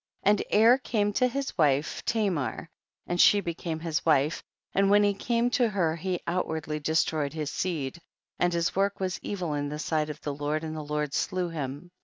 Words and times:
And 0.23 0.41
Er 0.51 0.79
came 0.79 1.13
to 1.13 1.27
his 1.27 1.55
wife 1.59 2.03
Ta 2.05 2.27
mar, 2.31 2.71
and 3.05 3.21
she 3.21 3.39
became 3.39 3.79
his 3.79 4.03
wife, 4.03 4.41
and 4.73 4.89
when 4.89 5.03
he 5.03 5.13
came 5.13 5.51
to 5.51 5.69
her 5.69 5.95
he 5.95 6.19
outwardly 6.25 6.79
destroyed 6.79 7.33
his 7.33 7.51
seed, 7.51 8.01
and 8.39 8.51
his 8.51 8.75
work 8.75 8.99
was 8.99 9.19
evil 9.21 9.53
in 9.53 9.69
the 9.69 9.77
sight 9.77 10.09
of 10.09 10.19
the 10.21 10.33
Lord, 10.33 10.63
and 10.63 10.75
the 10.75 10.81
Lord 10.81 11.13
slew 11.13 11.49
him. 11.49 11.91